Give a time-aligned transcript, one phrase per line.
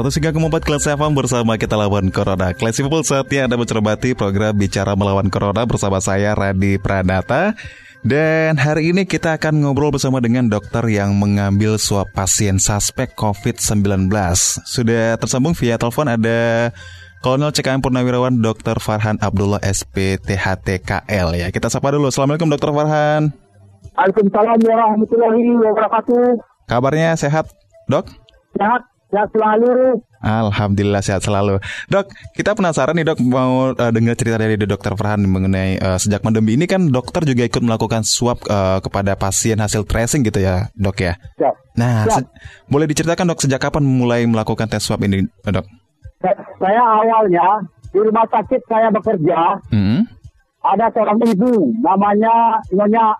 [0.00, 2.56] Empat kelas FM bersama kita lawan Corona.
[2.56, 7.52] Kelas People saatnya Anda mencermati program Bicara Melawan Corona bersama saya Radi Pranata.
[8.00, 14.08] Dan hari ini kita akan ngobrol bersama dengan dokter yang mengambil swab pasien suspek COVID-19.
[14.64, 16.72] Sudah tersambung via telepon ada
[17.20, 18.80] Kolonel CKM Purnawirawan Dr.
[18.80, 21.52] Farhan Abdullah SPTHTKL ya.
[21.52, 22.08] Kita sapa dulu.
[22.08, 22.72] Assalamualaikum Dr.
[22.72, 23.36] Farhan.
[24.00, 26.40] Waalaikumsalam warahmatullahi wabarakatuh.
[26.64, 27.52] Kabarnya sehat,
[27.84, 28.08] Dok?
[28.56, 28.88] Sehat.
[29.10, 29.98] Sehat selalu.
[30.22, 31.58] Alhamdulillah sehat selalu.
[31.90, 36.22] Dok, kita penasaran nih dok mau uh, dengar cerita dari dokter Farhan mengenai uh, sejak
[36.22, 40.70] pandemi ini kan dokter juga ikut melakukan swab uh, kepada pasien hasil tracing gitu ya
[40.78, 41.18] dok ya.
[41.42, 41.54] Siap.
[41.74, 42.22] Nah, Siap.
[42.70, 45.66] boleh diceritakan dok sejak kapan mulai melakukan tes swab ini dok?
[46.60, 49.58] Saya awalnya di rumah sakit saya bekerja.
[49.74, 50.06] Hmm.
[50.60, 53.16] Ada seorang ibu namanya Nyonya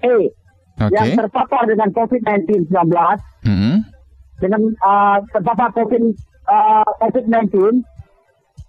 [0.00, 0.30] E
[0.78, 0.94] okay.
[0.94, 3.44] yang terpapar dengan COVID-19 19.
[3.44, 3.93] Hmm
[4.44, 6.04] dengan uh, terpapar COVID,
[6.52, 7.80] uh, COVID-19.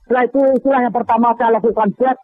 [0.07, 2.15] Setelah itu, itulah yang pertama saya lakukan swab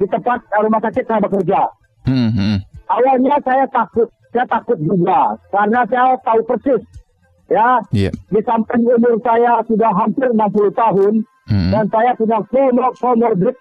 [0.00, 1.60] di tempat uh, rumah sakit saya bekerja.
[2.08, 2.56] Hmm, hmm.
[2.88, 6.82] Awalnya saya takut, saya takut juga karena saya tahu persis
[7.50, 8.14] ya yeah.
[8.30, 11.12] di samping umur saya sudah hampir 60 tahun
[11.50, 11.70] hmm.
[11.74, 12.38] dan saya punya
[12.94, 13.54] comorbid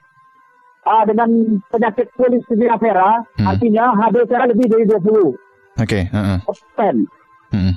[0.85, 1.29] uh, dengan
[1.73, 3.47] penyakit polisomia vera, hmm.
[3.49, 4.95] artinya HB saya lebih dari 20.
[4.95, 5.35] Oke.
[5.77, 6.03] Okay.
[6.13, 6.97] Uh -uh.
[7.49, 7.73] Hmm.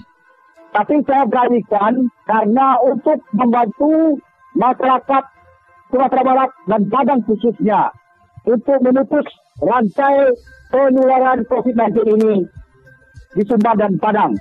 [0.73, 4.17] Tapi saya beranikan karena untuk membantu
[4.57, 5.25] masyarakat
[5.93, 7.93] Sumatera Barat dan Padang khususnya
[8.49, 9.29] untuk memutus
[9.61, 10.33] rantai
[10.73, 12.35] penularan COVID-19 ini
[13.37, 14.33] di Sumbar dan Padang.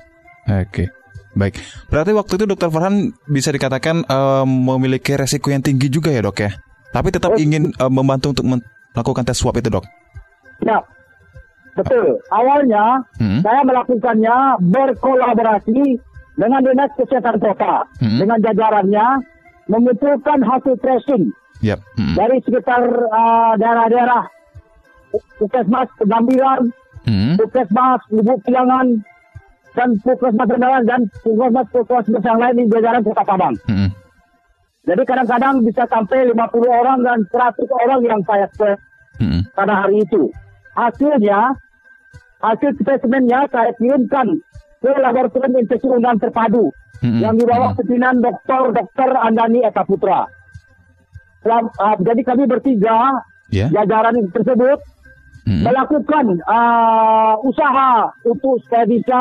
[0.47, 0.88] Oke.
[1.31, 6.19] Baik, berarti waktu itu Dokter Farhan bisa dikatakan uh, memiliki resiko yang tinggi juga ya
[6.19, 6.51] dok ya,
[6.91, 8.59] tapi tetap ingin uh, membantu untuk
[8.91, 9.88] melakukan tes swab itu dok.
[10.59, 10.84] Ya,
[11.72, 12.19] betul.
[12.35, 13.47] Awalnya hmm.
[13.47, 16.03] saya melakukannya berkolaborasi
[16.39, 18.19] dengan dinas kesehatan kota hmm.
[18.23, 19.07] dengan jajarannya
[19.67, 21.31] mengumpulkan hasil tracing
[21.63, 21.79] yep.
[21.95, 22.15] hmm.
[22.15, 22.81] dari sekitar
[23.11, 24.27] uh, daerah-daerah
[25.11, 26.71] puskesmas Pegambiran,
[27.03, 27.35] hmm.
[27.35, 29.03] puskesmas Lubuk Pilangan,
[29.75, 33.55] dan puskesmas Rendawan dan puskesmas puskesmas yang lain di jajaran kota Padang.
[33.67, 33.89] Hmm.
[34.81, 36.33] Jadi kadang-kadang bisa sampai 50
[36.65, 38.79] orang dan 100 orang yang saya swab
[39.21, 39.45] hmm.
[39.53, 40.33] pada hari itu.
[40.73, 41.53] Hasilnya,
[42.41, 44.50] hasil spesimennya saya kirimkan ke
[44.89, 46.73] laboratorium infeksi undang terpadu
[47.05, 47.21] mm-hmm.
[47.21, 48.73] yang dibawa pimpinan Dr.
[48.73, 49.09] Dr.
[49.21, 50.25] Andani Eka Putra.
[51.41, 53.17] Uh, jadi kami bertiga
[53.49, 53.69] yeah.
[53.73, 54.79] jajaran tersebut
[55.45, 55.63] mm-hmm.
[55.65, 59.19] melakukan uh, usaha untuk supaya bisa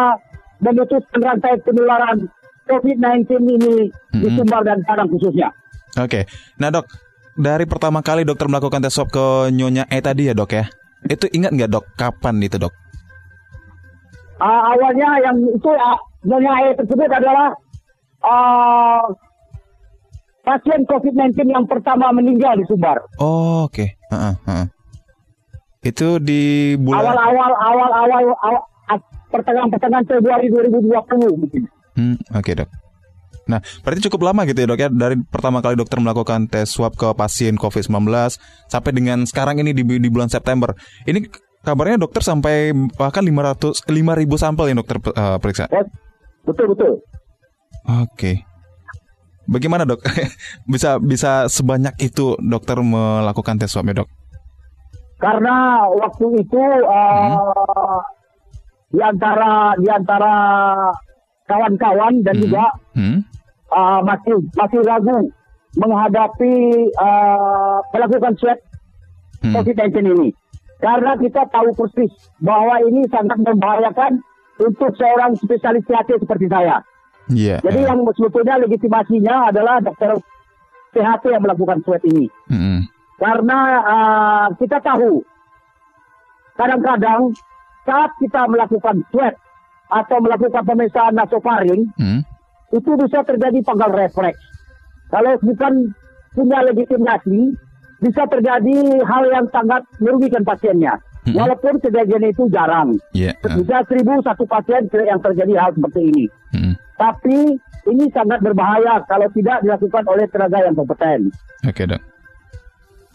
[0.61, 2.29] memutus rantai penularan
[2.69, 4.21] COVID-19 ini mm-hmm.
[4.21, 5.53] di Sumbar dan Padang khususnya.
[5.99, 6.25] Oke, okay.
[6.61, 6.87] nah dok,
[7.35, 10.71] dari pertama kali dokter melakukan tes swab ke Nyonya E tadi ya dok ya,
[11.11, 12.71] itu ingat nggak dok kapan itu dok?
[14.41, 17.55] Uh, awalnya yang itu uh, yang air tersebut adalah
[18.25, 19.05] uh,
[20.43, 22.99] pasien COVID-19 yang pertama meninggal di Sumbar.
[23.21, 23.77] Oh, oke.
[23.77, 23.89] Okay.
[24.11, 24.65] Uh, uh, uh.
[25.81, 28.63] Itu di bulan awal-awal awal-awal awal,
[29.33, 31.63] pertengahan-pertengahan Februari 2020 mungkin.
[31.97, 32.71] Hmm, oke, okay, Dok.
[33.49, 36.95] Nah, berarti cukup lama gitu ya dok ya dari pertama kali dokter melakukan tes swab
[36.95, 38.07] ke pasien COVID-19
[38.71, 40.71] sampai dengan sekarang ini di, di bulan September.
[41.03, 41.27] Ini
[41.61, 45.69] kabarnya dokter sampai bahkan 500 5000 sampel yang dokter uh, periksa.
[45.69, 45.85] Ya,
[46.45, 46.93] betul betul.
[47.85, 48.09] Oke.
[48.17, 48.35] Okay.
[49.51, 50.01] Bagaimana dok?
[50.73, 54.09] bisa bisa sebanyak itu dokter melakukan tes swab ya dok?
[55.21, 58.01] Karena waktu itu uh, hmm.
[58.95, 60.35] di antara di antara
[61.45, 62.45] kawan-kawan dan hmm.
[62.47, 62.65] juga
[62.97, 63.21] hmm.
[63.71, 65.31] Uh, masih masih ragu
[65.79, 66.55] menghadapi
[66.99, 68.59] uh, melakukan swab
[69.47, 69.55] hmm.
[69.55, 70.29] COVID-19 ini.
[70.81, 74.25] Karena kita tahu persis bahwa ini sangat membahayakan
[74.61, 76.81] untuk seorang spesialis THT seperti saya.
[77.31, 77.93] Yeah, Jadi yeah.
[77.93, 80.19] yang sebetulnya legitimasinya adalah dokter
[80.97, 82.27] THT yang melakukan swab ini.
[82.51, 82.79] Mm -hmm.
[83.21, 85.21] Karena uh, kita tahu
[86.57, 87.37] kadang-kadang
[87.85, 89.37] saat kita melakukan swab
[89.91, 92.21] atau melakukan pemeriksaan nasofaring, mm.
[92.73, 94.41] itu bisa terjadi panggal refleks.
[95.11, 95.91] Kalau bukan
[96.35, 97.55] punya legitimasi,
[98.01, 100.97] bisa terjadi hal yang sangat merugikan pasiennya.
[101.21, 101.37] Hmm.
[101.37, 102.97] Walaupun kejadian itu jarang.
[103.13, 103.37] Yeah.
[103.45, 106.25] Bisa seribu satu pasien yang terjadi hal seperti ini.
[106.57, 106.75] Hmm.
[106.97, 107.61] Tapi
[107.93, 111.29] ini sangat berbahaya kalau tidak dilakukan oleh tenaga yang kompeten.
[111.69, 112.01] Oke dok.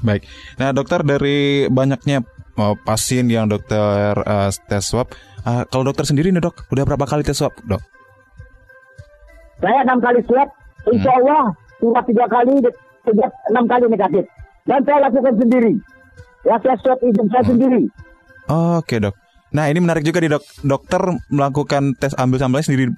[0.05, 0.29] Baik.
[0.61, 2.21] Nah dokter dari banyaknya
[2.61, 5.09] oh, pasien yang dokter uh, tes swab,
[5.45, 7.81] uh, kalau dokter sendiri nih dok, udah berapa kali tes swab dok?
[9.65, 10.49] Saya enam kali swab,
[10.93, 11.19] insya hmm.
[11.25, 11.43] Allah
[11.81, 12.53] sudah tiga kali,
[13.07, 14.25] tiga, enam kali negatif.
[14.65, 15.73] Dan saya lakukan sendiri.
[16.45, 17.49] Ya saya swab hidung saya oh.
[17.53, 17.81] sendiri.
[18.81, 19.15] Oke dok.
[19.53, 20.43] Nah ini menarik juga nih dok.
[20.65, 22.89] Dokter melakukan tes ambil sampelnya sendiri.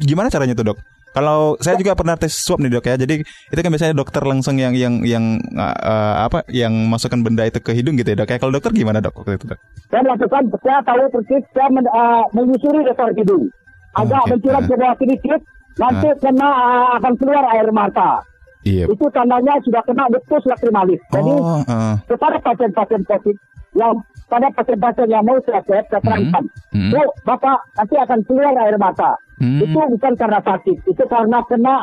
[0.00, 0.78] Gimana caranya tuh dok?
[1.14, 2.96] Kalau saya juga pernah tes swab nih dok ya.
[3.00, 7.60] Jadi itu kan biasanya dokter langsung yang yang yang uh, apa yang masukkan benda itu
[7.62, 8.28] ke hidung gitu ya dok.
[8.28, 9.60] Ya kalau dokter gimana dok waktu itu dok?
[9.88, 13.48] Saya melakukan saya tahu persis saya men, uh, menyusuri dasar hidung.
[13.94, 14.30] Agak okay.
[14.34, 14.68] mencirat uh.
[14.68, 15.40] ke bawah sedikit,
[15.78, 16.16] nanti uh.
[16.18, 18.33] kena uh, akan keluar air mata.
[18.64, 18.84] Iya.
[18.88, 21.00] Itu tandanya sudah kena betul lakrimalis.
[21.12, 21.94] Jadi oh, uh.
[22.08, 23.36] kepada pasien-pasien COVID
[23.76, 23.92] yang
[24.26, 26.44] pada pasien-pasien yang mau saya saya terangkan.
[26.72, 26.90] Hmm.
[26.90, 27.08] Hmm.
[27.28, 29.20] Bapak nanti akan keluar air mata.
[29.36, 29.60] Hmm.
[29.60, 31.74] Itu bukan karena sakit, itu karena kena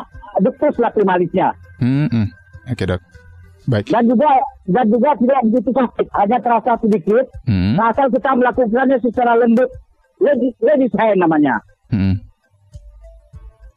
[0.42, 1.54] betul lakrimalisnya.
[1.78, 2.10] Hmm.
[2.10, 2.28] hmm.
[2.70, 3.02] Oke okay, dok.
[3.70, 3.94] Baik.
[3.94, 4.30] Dan juga
[4.66, 7.26] dan juga tidak begitu sakit, hanya terasa sedikit.
[7.46, 7.78] Hmm.
[7.78, 9.70] Nah, asal kita melakukannya secara lembut,
[10.18, 11.62] ladies, ladies hand namanya.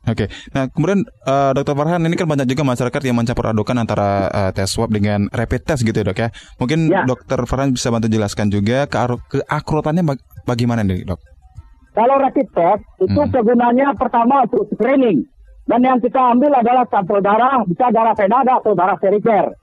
[0.04, 4.28] Oke, nah kemudian uh, Dokter Farhan ini kan banyak juga masyarakat yang mencampur adukan antara
[4.28, 6.28] uh, tes swab dengan rapid test gitu ya dok ya.
[6.60, 7.08] Mungkin ya.
[7.08, 9.00] Dokter Farhan bisa bantu jelaskan juga ke
[9.32, 11.20] keakuratannya bag bagaimana nih dok?
[11.96, 13.32] Kalau rapid test itu hmm.
[13.32, 15.24] kegunaannya pertama untuk screening
[15.64, 19.56] dan yang kita ambil adalah sampel darah, bisa darah venada atau darah seriker.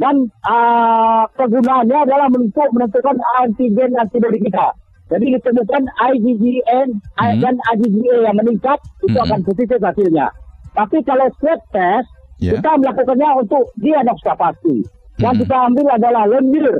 [0.00, 4.72] Dan uh, kegunaannya adalah untuk menentukan antigen antibodi kita.
[5.12, 7.38] Jadi ditemukan IgGN hmm.
[7.44, 9.26] dan IgGA yang meningkat itu hmm.
[9.28, 10.32] akan positif hasilnya.
[10.72, 12.08] Tapi kalau swab test
[12.40, 12.56] yeah.
[12.56, 14.88] kita melakukannya untuk diagnostikasi.
[15.20, 15.42] Yang hmm.
[15.44, 16.72] kita ambil adalah lendir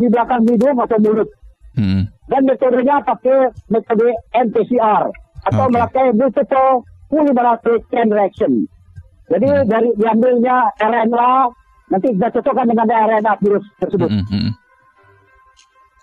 [0.00, 1.28] di belakang hidung atau mulut.
[1.76, 2.08] Hmm.
[2.24, 5.12] Dan metodenya pakai metode MPCR
[5.44, 5.72] atau okay.
[5.76, 8.52] memakai multiple polymerase chain reaction.
[9.28, 9.68] Jadi hmm.
[9.68, 11.32] dari diambilnya RNA
[11.92, 14.08] nanti kita cocokkan dengan RNA virus tersebut.
[14.08, 14.56] Hmm.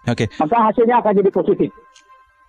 [0.02, 0.14] Hmm, hmm.
[0.14, 0.26] Oke.
[0.26, 0.40] Okay.
[0.42, 1.70] Maka hasilnya akan jadi positif.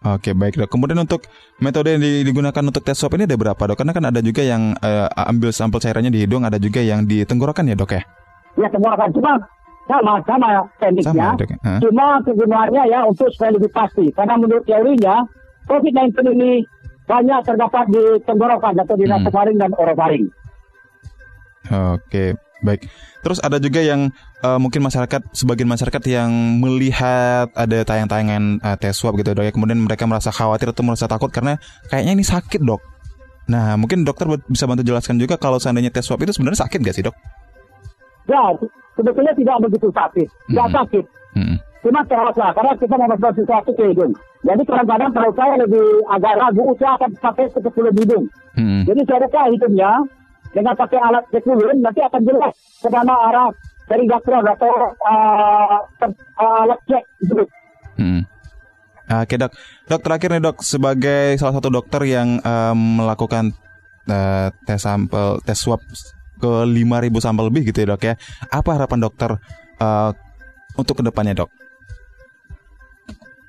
[0.03, 0.67] Oke baik dok.
[0.67, 1.23] Kemudian untuk
[1.63, 3.79] metode yang digunakan untuk tes swab ini ada berapa dok?
[3.79, 7.23] Karena kan ada juga yang uh, ambil sampel cairannya di hidung, ada juga yang di
[7.23, 8.03] tenggorokan ya dok ya?
[8.59, 9.39] Ya tenggorokan cuma
[9.87, 11.07] sama sama tekniknya.
[11.07, 11.79] Sama, dok, huh?
[11.87, 14.11] Cuma kegunaannya ya untuk supaya lebih pasti.
[14.11, 15.23] Karena menurut teorinya
[15.71, 16.67] COVID-19 ini
[17.07, 19.13] banyak terdapat di tenggorokan atau di hmm.
[19.23, 20.27] nasofaring dan orofaring.
[21.71, 22.89] Oke baik.
[23.21, 26.31] Terus ada juga yang uh, mungkin masyarakat sebagian masyarakat yang
[26.63, 31.11] melihat ada tayang-tayangan uh, tes swab gitu dok ya kemudian mereka merasa khawatir atau merasa
[31.11, 31.59] takut karena
[31.91, 32.81] kayaknya ini sakit dok.
[33.51, 36.95] Nah mungkin dokter bisa bantu jelaskan juga kalau seandainya tes swab itu sebenarnya sakit gak
[36.95, 37.17] sih dok?
[38.31, 38.43] Ya
[38.95, 40.77] sebetulnya tidak begitu sakit, tidak hmm.
[40.79, 41.05] sakit.
[41.35, 41.57] Hmm.
[41.83, 44.15] Cuma terasa karena kita mau masuk sesuatu ke hidung.
[44.43, 48.25] Jadi kadang-kadang kalau saya lebih agak ragu, saya akan pakai ke hidung.
[48.55, 48.83] Hmm.
[48.87, 49.91] Jadi saya hidungnya
[50.53, 53.49] dengan pakai alat sekulun nanti akan jelas ke mana arah
[53.89, 54.73] dari gastron atau
[55.05, 57.49] uh, uh, alat cek tersebut.
[57.97, 58.23] Hmm.
[59.13, 59.53] Oke dok,
[59.91, 63.53] dok terakhir nih dok sebagai salah satu dokter yang um, melakukan
[64.09, 65.85] uh, tes sampel tes swab
[66.41, 68.15] ke 5.000 sampel lebih gitu ya dok ya.
[68.49, 69.31] Apa harapan dokter
[69.79, 70.11] uh,
[70.75, 71.51] untuk ke depannya dok?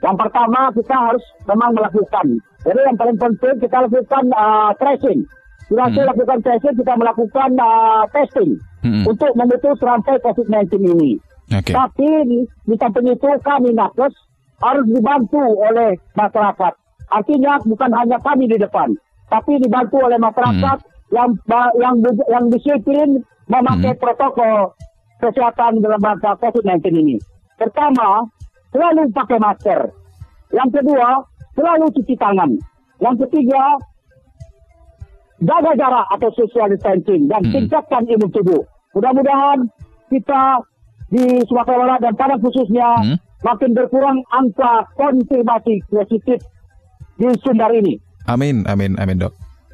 [0.04, 2.26] Yang pertama kita harus memang melakukan.
[2.68, 5.24] Jadi yang paling penting kita lakukan uh, tracing.
[5.68, 6.08] Setelah hmm.
[6.12, 9.04] lakukan tracing kita melakukan uh, testing hmm.
[9.08, 11.12] untuk memutus rantai COVID-19 ini.
[11.52, 11.74] Okay.
[11.76, 14.14] Tapi di, di samping itu kami nakes
[14.64, 16.74] harus dibantu oleh masyarakat.
[17.12, 18.96] Artinya bukan hanya kami di depan,
[19.28, 21.14] tapi dibantu oleh masyarakat hmm.
[21.14, 21.30] yang
[21.78, 21.96] yang
[22.32, 24.02] yang disiplin memakai hmm.
[24.02, 24.74] protokol
[25.20, 27.16] kesehatan dalam rangka COVID-19 ini.
[27.56, 28.28] Pertama,
[28.76, 29.80] selalu pakai masker.
[30.52, 31.24] Yang kedua,
[31.56, 32.52] selalu cuci tangan.
[33.00, 33.78] Yang ketiga,
[35.44, 37.52] jaga jarak atau social distancing dan hmm.
[37.52, 38.64] tingkatkan imun tubuh.
[38.96, 39.68] Mudah-mudahan
[40.08, 40.64] kita
[41.12, 43.18] di Sumatera Barat dan pada khususnya hmm?
[43.46, 46.40] makin berkurang angka konfirmasi positif
[47.20, 48.00] di Sundar ini.
[48.26, 49.34] Amin, amin, amin dok.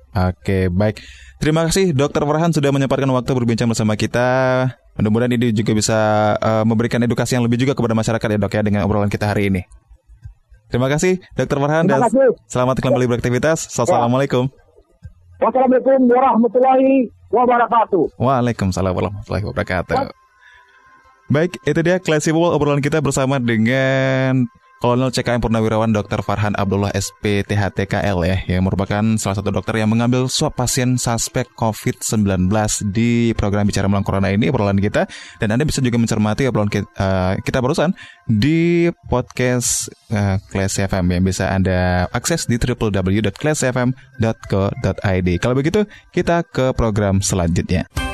[0.10, 1.06] Oke, baik.
[1.38, 4.28] Terima kasih Dokter Farhan sudah menyempatkan waktu berbincang bersama kita.
[5.00, 6.00] Mudah-mudahan ini juga bisa
[6.42, 9.48] uh, memberikan edukasi yang lebih juga kepada masyarakat ya dok ya dengan obrolan kita hari
[9.48, 9.62] ini.
[10.68, 12.36] Terima kasih Dokter Farhan dan kasih.
[12.50, 13.70] selamat kembali beraktivitas.
[13.72, 14.69] Ya.
[15.40, 16.04] Assalamualaikum.
[16.04, 16.92] Wassalamualaikum warahmatullahi
[17.32, 18.04] wabarakatuh.
[18.20, 19.96] Waalaikumsalam warahmatullahi wabarakatuh.
[21.32, 26.24] Baik, itu dia Classy People obrolan kita bersama dengan Kolonel CKM Purnawirawan Dr.
[26.24, 32.48] Farhan Abdullah SPTHTKL ya, yang merupakan salah satu dokter yang mengambil swab pasien suspek COVID-19
[32.88, 35.04] di program Bicara Melawan Corona ini, obrolan kita.
[35.44, 37.92] Dan Anda bisa juga mencermati obrolan kita, uh, kita barusan
[38.24, 45.30] di podcast uh, Class FM yang bisa Anda akses di www.classfm.co.id.
[45.44, 45.84] Kalau begitu,
[46.16, 48.09] kita ke program selanjutnya.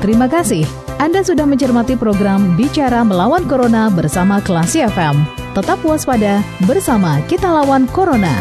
[0.00, 0.64] Terima kasih.
[0.96, 5.20] Anda sudah mencermati program Bicara Melawan Corona bersama Klasi FM.
[5.52, 8.32] Tetap waspada, bersama kita lawan Corona.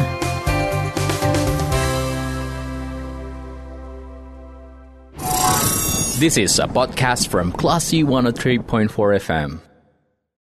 [6.19, 8.91] This is a podcast from Classy 103.4
[9.23, 9.68] FM.